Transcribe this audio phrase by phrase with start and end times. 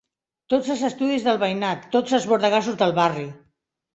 [0.53, 3.29] Tots els estudis del veïnat, tots els bordegassos del barri